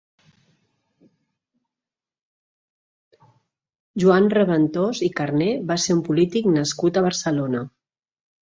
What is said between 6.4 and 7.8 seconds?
nascut a Barcelona.